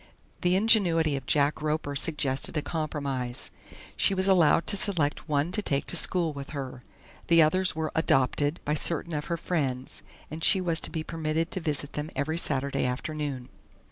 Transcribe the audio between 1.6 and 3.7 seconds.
Roper suggested a compromise.